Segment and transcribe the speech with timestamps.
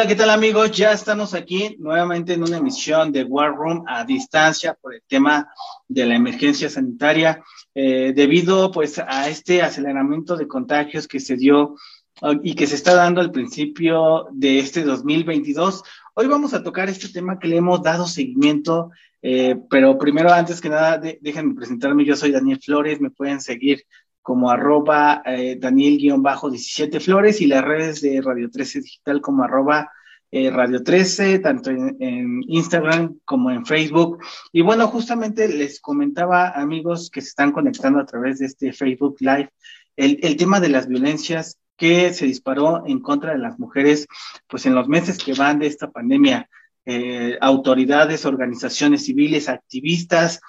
[0.00, 0.70] Hola, ¿qué tal amigos?
[0.70, 5.52] Ya estamos aquí nuevamente en una emisión de War Room a distancia por el tema
[5.88, 11.74] de la emergencia sanitaria, eh, debido pues a este aceleramiento de contagios que se dio
[12.22, 15.82] uh, y que se está dando al principio de este 2022.
[16.14, 20.62] Hoy vamos a tocar este tema que le hemos dado seguimiento, eh, pero primero, antes
[20.62, 22.06] que nada, déjenme presentarme.
[22.06, 23.84] Yo soy Daniel Flores, me pueden seguir
[24.22, 29.90] como arroba eh, Daniel-17 Flores y las redes de Radio 13 Digital como arroba
[30.32, 34.18] eh, Radio 13, tanto en, Instagram como en Facebook.
[34.52, 39.16] Y bueno, justamente les comentaba, amigos que se están conectando a través de este Facebook
[39.20, 39.50] Live,
[39.96, 44.06] el, tema de las violencias que se disparó en contra de las mujeres,
[44.48, 46.48] pues en los meses que van de esta pandemia.
[46.86, 50.40] Eh, autoridades, organizaciones civiles, activistas,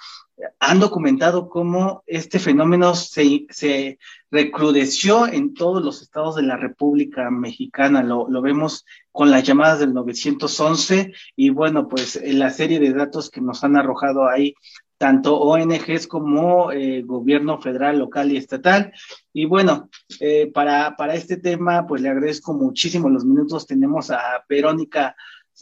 [0.58, 3.98] han documentado cómo este fenómeno se,
[4.30, 8.02] recrudeció en todos los estados de la República Mexicana.
[8.02, 13.30] Lo, lo, vemos con las llamadas del 911 y bueno, pues la serie de datos
[13.30, 14.54] que nos han arrojado ahí
[15.02, 18.92] tanto ONGs como eh, gobierno federal, local y estatal.
[19.32, 23.66] Y bueno, eh, para, para este tema, pues le agradezco muchísimo los minutos.
[23.66, 25.16] Tenemos a Verónica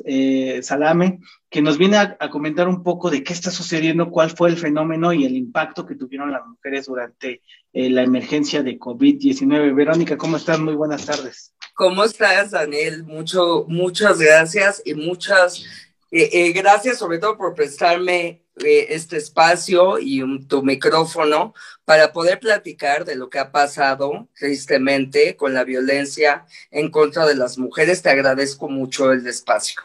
[0.05, 4.49] eh, Salame, que nos viene a, comentar un poco de qué está sucediendo, cuál fue
[4.49, 9.75] el fenómeno y el impacto que tuvieron las mujeres durante eh, la emergencia de COVID-19.
[9.75, 10.61] Verónica, ¿cómo estás?
[10.61, 11.55] Muy buenas tardes.
[11.75, 13.05] ¿Cómo estás, Daniel?
[13.05, 15.65] Mucho, muchas gracias y muchas
[16.13, 21.55] eh, gracias sobre todo por prestarme este espacio y tu micrófono
[21.85, 27.35] para poder platicar de lo que ha pasado tristemente con la violencia en contra de
[27.35, 28.03] las mujeres.
[28.03, 29.83] Te agradezco mucho el espacio.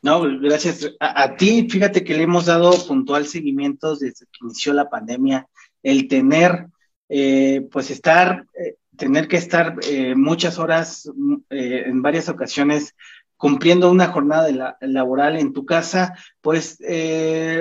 [0.00, 1.66] No, gracias a, ti.
[1.68, 5.48] Fíjate que le hemos dado puntual seguimiento desde que inició la pandemia.
[5.82, 6.66] El tener,
[7.08, 11.10] eh, pues estar, eh, tener que estar eh, muchas horas
[11.50, 12.94] en varias ocasiones
[13.38, 16.78] cumpliendo una jornada laboral en tu casa, pues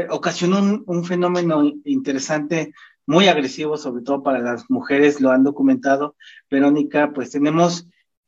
[0.10, 2.74] ocasionó un, un, fenómeno interesante,
[3.06, 6.18] muy agresivo, sobre todo para las mujeres, lo han documentado.
[6.50, 7.88] Verónica, pues tenemos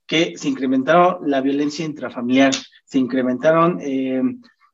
[0.10, 2.52] que se incrementaron la violencia intrafamiliar,
[2.84, 4.24] se incrementaron eh,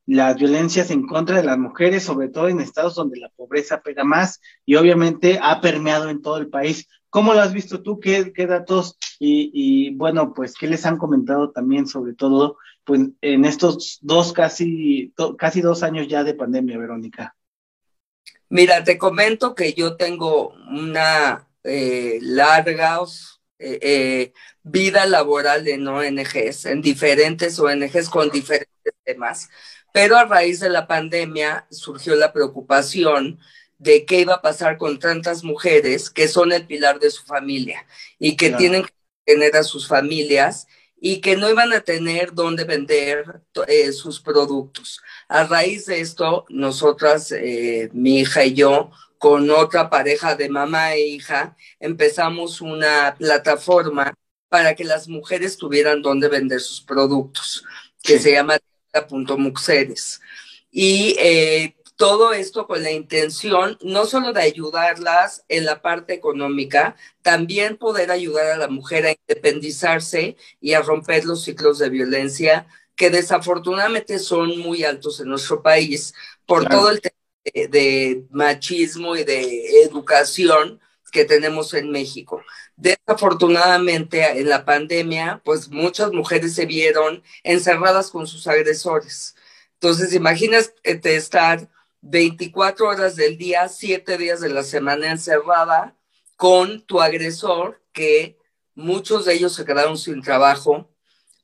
[0.05, 4.05] las violencias en contra de las mujeres, sobre todo en estados donde la pobreza pega
[4.05, 6.87] más y obviamente ha permeado en todo el país.
[7.15, 8.01] ¿Cómo lo has visto tú?
[8.01, 8.97] ¿Qué, datos?
[9.19, 15.13] Y, bueno, pues, ¿qué les han comentado también sobre todo pues, en estos dos, casi,
[15.37, 17.33] casi dos años ya de pandemia, Verónica?
[18.49, 22.99] Mira, te comento que yo tengo una eh, larga
[23.59, 24.33] eh, eh,
[24.63, 29.49] vida laboral en ONGs, en diferentes ONGs con diferentes temas,
[29.93, 33.39] pero a raíz de la pandemia surgió la preocupación
[33.77, 37.85] de qué iba a pasar con tantas mujeres que son el pilar de su familia
[38.19, 38.93] y que tienen que
[39.25, 40.67] tener a sus familias
[40.99, 45.01] y que no iban a tener dónde vender eh, sus productos.
[45.27, 47.33] A raíz de esto, nosotras,
[47.91, 54.13] mi hija y yo, con otra pareja de mamá e hija, empezamos una plataforma
[54.49, 57.65] para que las mujeres tuvieran donde vender sus productos,
[58.01, 58.57] que se llama
[59.37, 60.21] Muxeres.
[60.71, 66.95] Y eh, todo esto con la intención no solo de ayudarlas en la parte económica,
[67.21, 72.67] también poder ayudar a la mujer a independizarse y a romper los ciclos de violencia
[72.95, 76.13] que desafortunadamente son muy altos en nuestro país
[76.45, 80.79] por todo el tema de, machismo y de educación
[81.11, 82.41] que tenemos en México.
[82.75, 89.35] Desafortunadamente, en la pandemia, pues muchas mujeres se vieron encerradas con sus agresores.
[89.73, 91.69] Entonces, imagínate estar
[92.05, 95.95] 24 horas del día, 7 días de la semana encerrada
[96.35, 98.37] con tu agresor, que
[98.75, 100.87] muchos de ellos se quedaron sin trabajo,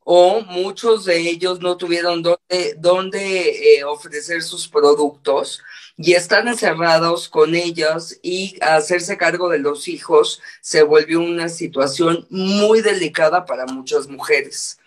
[0.04, 5.62] o muchos de ellos no tuvieron dónde, dónde eh, ofrecer sus productos
[5.98, 12.28] y están encerrados con ellos y hacerse cargo de los hijos se volvió una situación
[12.30, 14.80] muy delicada para muchas mujeres.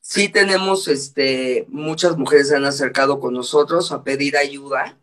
[0.00, 4.98] sí tenemos, este, muchas mujeres se han acercado con nosotros a pedir ayuda.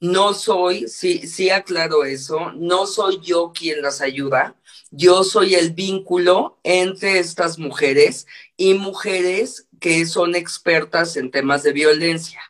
[0.00, 4.56] No soy, sí, sí aclaro eso, no soy yo quien las ayuda.
[4.90, 11.72] Yo soy el vínculo entre estas mujeres y mujeres que son expertas en temas de
[11.72, 12.40] violencia,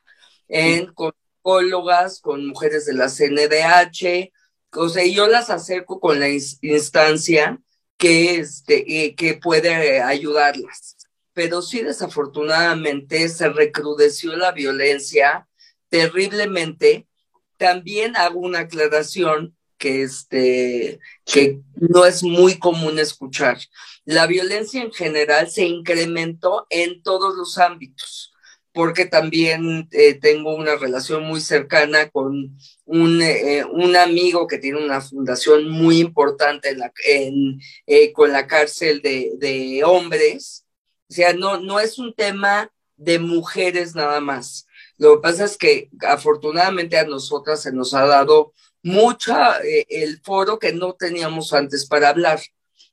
[0.49, 4.33] en con psicólogas, con mujeres de la CNDH,
[4.73, 7.61] o sea, yo las acerco con la instancia
[7.97, 10.97] que, este, eh, que puede ayudarlas.
[11.33, 15.49] Pero sí, desafortunadamente, se recrudeció la violencia
[15.89, 17.08] terriblemente.
[17.59, 23.59] También hago una aclaración que, este, que no es muy común escuchar.
[24.05, 28.33] La violencia en general se incrementó en todos los ámbitos,
[28.73, 34.85] porque también eh, tengo una relación muy cercana con un, eh, un, amigo que tiene
[34.85, 36.77] una fundación muy importante
[37.07, 40.65] eh, con la cárcel de, de, hombres.
[41.11, 44.68] O sea, no, no es un tema de mujeres nada más.
[44.99, 48.53] Lo que pasa es que afortunadamente a nosotras se nos ha dado
[48.83, 52.41] mucha eh, el foro que no teníamos antes para hablar,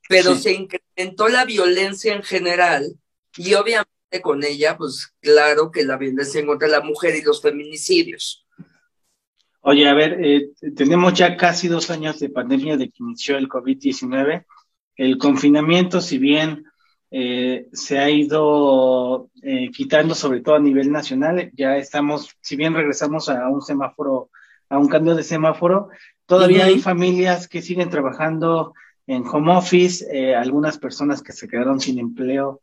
[0.08, 2.94] pero se incrementó la violencia en general
[3.36, 3.90] y obviamente
[4.22, 8.46] con ella, pues claro que la violencia contra la mujer y los feminicidios.
[9.60, 13.48] Oye, a ver, eh, tenemos ya casi dos años de pandemia de que inició el
[13.48, 14.46] COVID-19.
[14.94, 16.64] El confinamiento, si bien
[17.18, 19.30] eh, se ha ido
[19.72, 24.30] quitando, sobre todo a nivel nacional, ya estamos, si bien regresamos a un semáforo
[24.68, 25.88] a un cambio de semáforo.
[26.26, 28.74] Todavía hay familias que siguen trabajando
[29.06, 32.60] en home office, eh, algunas personas que se quedaron sin empleo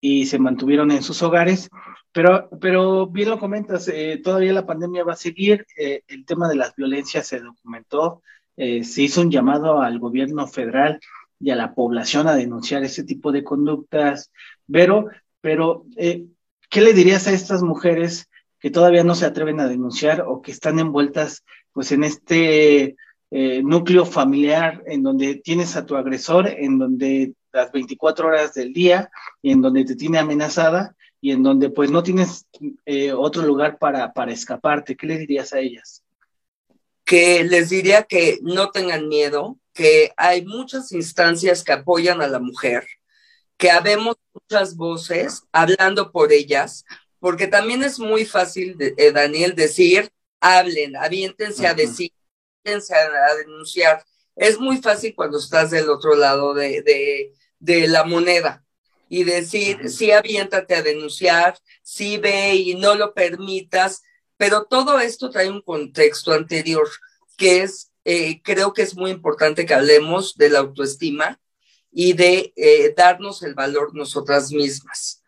[0.00, 1.70] y se mantuvieron en sus hogares,
[2.12, 6.48] pero, pero bien lo comentas, eh, todavía la pandemia va a seguir, eh, el tema
[6.48, 8.22] de las violencias se documentó,
[8.56, 11.00] se hizo un llamado al gobierno federal
[11.40, 14.30] y a la población a denunciar ese tipo de conductas,
[14.70, 15.08] pero,
[15.40, 18.28] pero ¿qué le dirías a estas mujeres
[18.60, 22.96] que todavía no se atreven a denunciar o que están envueltas pues en este
[23.30, 28.72] eh, núcleo familiar en donde tienes a tu agresor, en donde las 24 horas del
[28.72, 29.10] día
[29.42, 32.46] y en donde te tiene amenazada y en donde pues no tienes
[32.86, 34.96] eh, otro lugar para, para escaparte.
[34.96, 36.03] ¿Qué le dirías a ellas?
[37.04, 42.38] Que les diría que no tengan miedo, que hay muchas instancias que apoyan a la
[42.38, 42.86] mujer,
[43.56, 46.84] que habemos muchas voces hablando por ellas,
[47.18, 50.10] porque también es muy fácil, eh, Daniel, decir,
[50.40, 52.12] hablen, aviéntense a decir,
[52.62, 54.04] aviéntense a, denunciar.
[54.36, 58.64] Es muy fácil cuando estás del otro lado de, de, la moneda
[59.08, 64.02] y decir, sí, aviéntate a denunciar, sí ve y no lo permitas,
[64.36, 66.88] pero todo esto trae un contexto anterior
[67.36, 71.40] que es, eh, creo que es muy importante que hablemos de la autoestima
[71.90, 75.22] y de eh, darnos el valor nosotras mismas.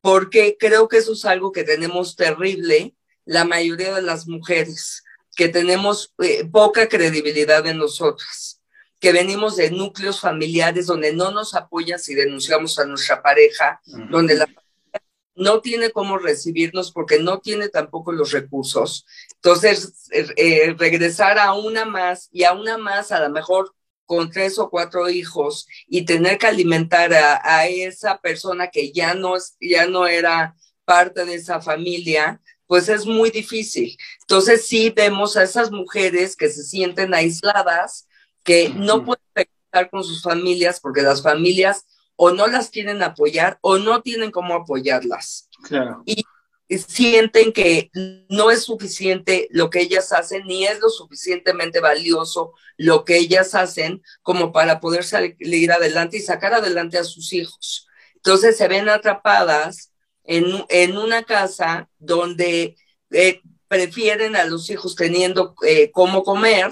[0.00, 5.04] Porque creo que eso es algo que tenemos terrible la mayoría de las mujeres,
[5.36, 8.60] que tenemos eh, poca credibilidad en nosotras,
[8.98, 13.80] que venimos de núcleos familiares donde no nos apoyan si denunciamos a nuestra pareja,
[14.10, 14.46] donde la
[15.40, 19.06] no tiene cómo recibirnos porque no tiene tampoco los recursos.
[19.36, 24.30] Entonces, eh, eh, regresar a una más y a una más, a lo mejor con
[24.30, 29.86] tres o cuatro hijos y tener que alimentar a, esa persona que ya no, ya
[29.86, 33.96] no era parte de esa familia, pues es muy difícil.
[34.22, 38.08] Entonces sí vemos a esas mujeres que se sienten aisladas,
[38.44, 41.86] que no pueden estar con sus familias porque las familias
[42.22, 45.48] o no las quieren apoyar o no tienen cómo apoyarlas.
[45.62, 46.02] Claro.
[46.04, 46.22] Y
[46.68, 47.90] sienten que
[48.28, 53.54] no es suficiente lo que ellas hacen, ni es lo suficientemente valioso lo que ellas
[53.54, 57.88] hacen como para poder salir adelante y sacar adelante a sus hijos.
[58.16, 59.90] Entonces se ven atrapadas
[60.22, 62.76] en, en una casa donde
[63.12, 66.70] eh, prefieren a los hijos teniendo eh, cómo comer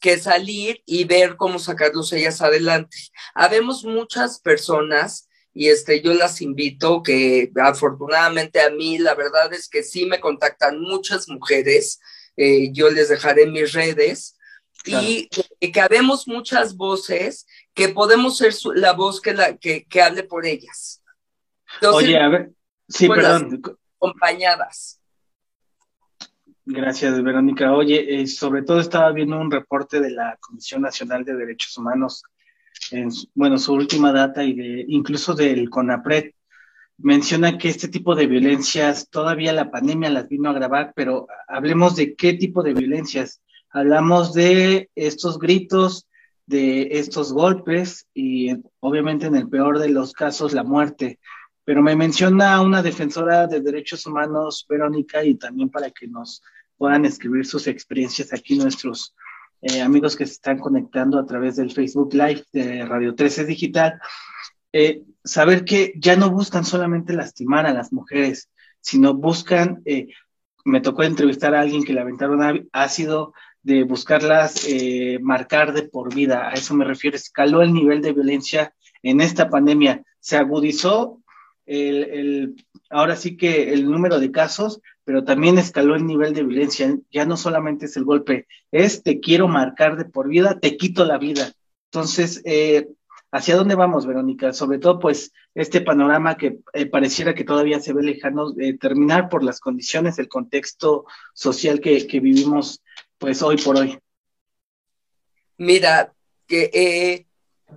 [0.00, 2.96] que salir y ver cómo sacarlos ellas adelante.
[3.34, 9.68] Habemos muchas personas y este, yo las invito que afortunadamente a mí la verdad es
[9.68, 11.98] que sí me contactan muchas mujeres,
[12.36, 14.36] eh, yo les dejaré mis redes
[14.84, 15.28] y
[15.72, 20.46] que habemos muchas voces que podemos ser la voz que, la, que, que hable por
[20.46, 21.02] ellas.
[21.82, 22.50] Oye, a ver,
[22.88, 23.62] sí, perdón.
[23.98, 25.00] Acompañadas.
[26.68, 27.72] Gracias, Verónica.
[27.72, 32.24] Oye, eh, sobre todo estaba viendo un reporte de la Comisión Nacional de Derechos Humanos
[32.90, 36.32] en bueno, su última data y de, incluso del CONAPRED,
[36.98, 41.94] menciona que este tipo de violencias, todavía la pandemia las vino a agravar, pero hablemos
[41.94, 43.40] de qué tipo de violencias.
[43.70, 46.08] Hablamos de estos gritos,
[46.46, 51.20] de estos golpes y obviamente en el peor de los casos la muerte.
[51.66, 56.40] Pero me menciona una defensora de derechos humanos, Verónica, y también para que nos
[56.78, 59.16] puedan escribir sus experiencias aquí nuestros
[59.62, 63.98] eh, amigos que se están conectando a través del Facebook Live de Radio 13 Digital,
[64.72, 68.48] eh, saber que ya no buscan solamente lastimar a las mujeres,
[68.80, 70.06] sino buscan, eh,
[70.64, 74.64] me tocó entrevistar a alguien que le aventaron ácido, de buscarlas
[75.20, 76.48] marcar de por vida.
[76.48, 77.16] A eso me refiero.
[77.16, 80.04] Escaló el nivel de violencia en esta pandemia.
[80.20, 81.20] Se agudizó
[81.66, 86.96] el, ahora sí que el número de casos, pero también escaló el nivel de violencia.
[87.10, 91.04] Ya no solamente es el golpe, es te quiero marcar de por vida, te quito
[91.04, 91.52] la vida.
[91.90, 92.88] Entonces, eh,
[93.30, 94.52] ¿hacia dónde vamos, Verónica?
[94.52, 99.28] Sobre todo, pues, este panorama que eh, pareciera que todavía se ve lejano de terminar
[99.28, 102.82] por las condiciones, el contexto social que, que vivimos
[103.18, 103.98] pues hoy por hoy?
[105.58, 106.12] Mira,
[106.46, 107.26] que eh,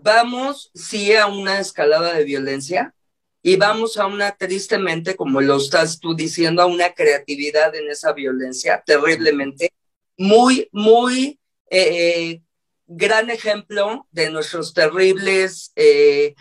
[0.01, 2.93] vamos sí a una escalada de violencia
[3.41, 8.13] y vamos a una, tristemente, como lo estás tú diciendo, a una creatividad en esa
[8.13, 9.71] violencia, terriblemente,
[10.17, 12.41] muy, muy eh,
[12.87, 16.35] gran ejemplo de nuestros terribles eh,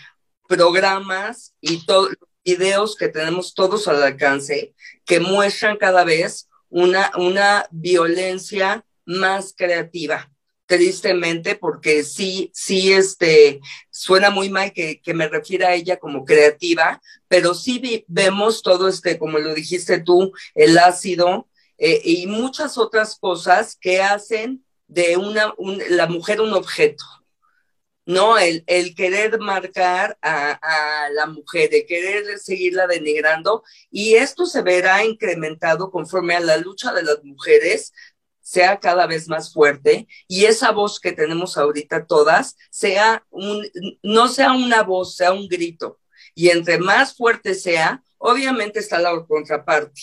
[0.49, 4.75] programas y todos videos que tenemos todos al alcance,
[5.05, 10.31] que muestran cada vez una, una violencia más creativa,
[10.69, 13.61] tristemente, porque sí, sí, este,
[13.91, 18.87] suena muy mal que, que me refiera a ella como creativa, pero sí vemos todo
[18.87, 21.49] este, como lo dijiste tú, el ácido
[21.79, 25.55] eh, y muchas otras cosas que hacen de una,
[25.89, 27.05] la mujer un objeto.
[28.05, 28.39] ¿no?
[28.39, 34.63] El, el querer marcar a, a, la mujer, de querer seguirla denigrando, y esto se
[34.63, 37.93] verá incrementado conforme a la lucha de las mujeres
[38.49, 43.63] sea cada vez más fuerte y esa voz que tenemos ahorita todas sea un,
[44.03, 46.01] no sea una voz, sea un grito.
[46.35, 50.01] Y entre más fuerte sea, obviamente está la contraparte,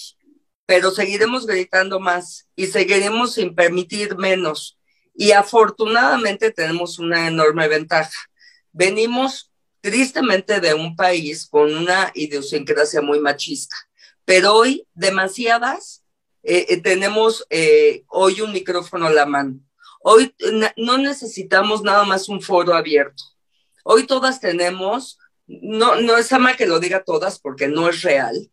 [0.68, 4.78] pero seguiremos gritando más y seguiremos sin permitir menos.
[5.16, 8.30] Y afortunadamente tenemos una enorme ventaja.
[8.72, 13.76] Venimos tristemente de un país con una idiosincrasia muy machista,
[14.24, 16.05] pero hoy demasiadas
[16.48, 19.60] eh, eh, tenemos eh, hoy un micrófono a la mano.
[20.02, 20.36] Hoy
[20.78, 23.24] no necesitamos nada más un foro abierto.
[23.84, 28.52] Hoy todas tenemos, no, no es ama que lo diga todas porque no es real,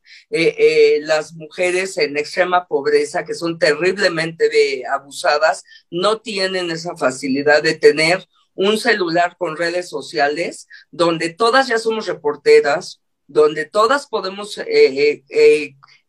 [1.02, 8.26] las mujeres en extrema pobreza que son terriblemente abusadas no tienen esa facilidad de tener
[8.54, 15.24] un celular con redes sociales donde todas ya somos reporteras, donde todas podemos eh,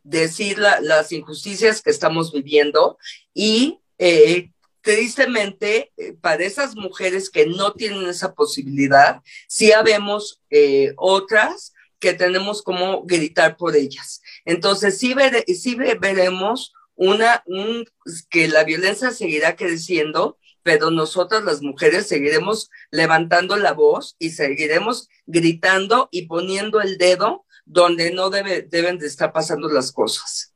[0.04, 2.98] decir las injusticias que estamos viviendo
[3.34, 10.94] y eh, tristemente eh, para esas mujeres que no tienen esa posibilidad, sí habemos eh,
[10.98, 14.22] otras que tenemos como gritar por ellas.
[14.44, 15.16] Entonces sí,
[15.56, 17.86] sí veremos una, un,
[18.30, 25.08] que la violencia seguirá creciendo, pero nosotras las mujeres seguiremos levantando la voz y seguiremos
[25.26, 30.54] gritando y poniendo el dedo donde no debe, deben de estar pasando las cosas.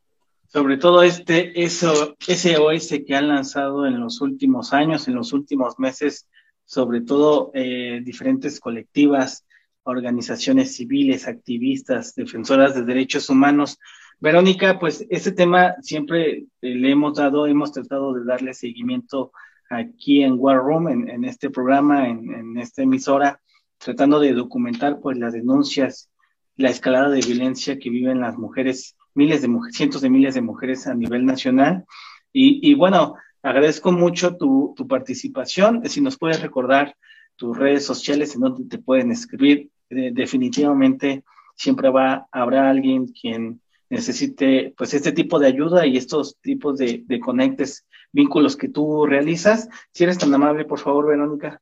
[0.47, 6.27] Sobre todo este eso, que han lanzado en los últimos años, en los últimos meses,
[6.65, 9.45] sobre todo eh, diferentes colectivas,
[9.83, 13.77] organizaciones civiles, activistas, defensoras de derechos humanos.
[14.19, 19.31] Verónica, pues este tema siempre le hemos dado, hemos tratado de darle seguimiento
[19.69, 23.39] aquí en War Room, en, este programa, en, en, esta emisora,
[23.77, 26.09] tratando de documentar pues las denuncias
[26.57, 30.41] la escalada de violencia que viven las mujeres, miles de mujeres, cientos de miles de
[30.41, 31.85] mujeres a nivel nacional.
[32.33, 35.81] Y, bueno, agradezco mucho tu, participación.
[35.85, 36.95] Si nos puedes recordar
[37.35, 41.23] tus redes sociales en donde te pueden escribir, definitivamente
[41.55, 47.03] siempre va, habrá alguien quien necesite pues este tipo de ayuda y estos tipos de,
[47.05, 49.69] de conectes, vínculos que tú realizas.
[49.91, 51.61] Si eres tan amable, por favor, Verónica.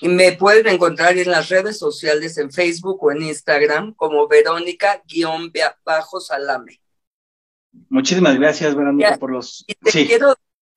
[0.00, 6.80] Y me pueden encontrar en las redes sociales, en Facebook o en Instagram, como Verónica-Salame.
[7.88, 9.64] Muchísimas gracias, Verónica, por los...
[9.66, 10.36] Y te quiero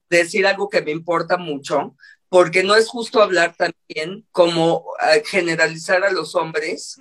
[0.09, 1.95] decir algo que me importa mucho,
[2.29, 6.99] porque no es justo hablar también como eh, generalizar a los hombres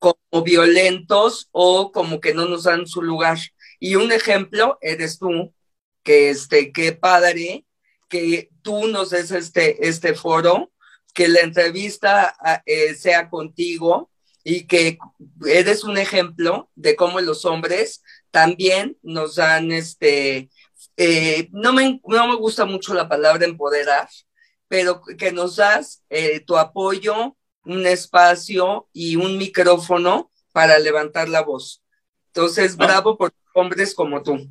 [0.00, 3.38] como violentos o como que no nos dan su lugar.
[3.78, 5.54] Y un ejemplo eres tú,
[6.02, 7.64] que este, qué padre
[8.08, 10.72] que tú nos des este, este foro
[11.12, 14.10] que la entrevista ah, eh, sea contigo
[14.44, 14.98] y que
[15.46, 20.50] eres un ejemplo de cómo los hombres también nos dan este,
[20.96, 24.08] eh, no, me, no me gusta mucho la palabra empoderar,
[24.68, 31.42] pero que nos das eh, tu apoyo, un espacio y un micrófono para levantar la
[31.42, 31.82] voz.
[32.28, 34.48] Entonces, bravo por hombres como tú.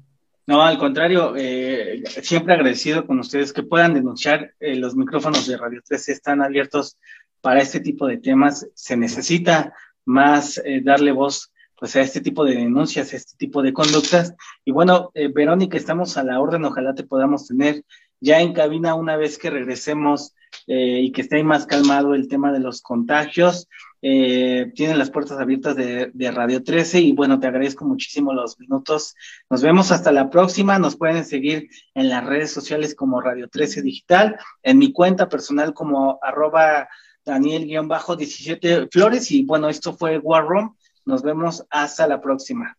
[0.50, 4.56] No, al contrario, eh, siempre agradecido con ustedes que puedan denunciar.
[4.60, 6.98] Eh, los micrófonos de Radio 13 están abiertos
[7.39, 8.68] para este tipo de temas.
[8.74, 9.75] Se necesita
[10.06, 14.34] más eh, darle voz pues a este tipo de denuncias, a este tipo de conductas.
[14.65, 17.84] Y bueno, Verónica, estamos a la orden, ojalá te podamos tener
[18.20, 20.34] ya en cabina una vez que regresemos
[20.68, 23.68] y que esté más calmado el tema de los contagios.
[24.01, 29.15] Eh, tienen las puertas abiertas de, Radio 13 y bueno, te agradezco muchísimo los minutos.
[29.50, 30.79] Nos vemos hasta la próxima.
[30.79, 35.74] Nos pueden seguir en las redes sociales como Radio 13 Digital, en mi cuenta personal
[35.74, 36.88] como arroba
[37.25, 40.75] Daniel-17 Flores y bueno, esto fue War Room.
[41.06, 42.77] Nos vemos hasta la próxima.